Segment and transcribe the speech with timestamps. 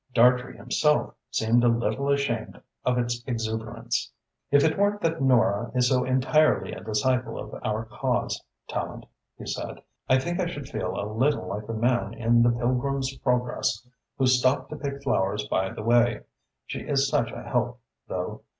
[0.15, 4.11] Dartrey himself seemed a little ashamed of its exuberance.
[4.49, 9.45] "If it weren't that Nora is so entirely a disciple of our cause, Tallente," he
[9.45, 13.87] said, "I think I should feel a little like the man in the 'Pilgrim's Progress,'
[14.17, 16.21] who stopped to pick flowers by the way.
[16.65, 18.41] She is such a help, though.